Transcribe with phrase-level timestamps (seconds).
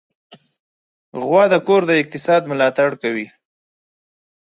[1.23, 3.27] غوا د کور د اقتصاد ملاتړ کوي.